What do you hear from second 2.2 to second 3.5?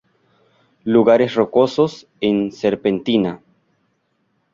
en serpentina.